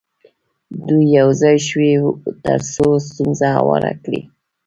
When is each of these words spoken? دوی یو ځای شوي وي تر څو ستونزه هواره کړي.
دوی 0.87 1.05
یو 1.19 1.29
ځای 1.41 1.57
شوي 1.67 1.93
وي 2.01 2.11
تر 2.45 2.59
څو 2.73 2.85
ستونزه 3.07 3.47
هواره 3.57 3.91
کړي. 4.03 4.21